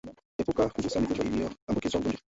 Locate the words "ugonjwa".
1.99-2.23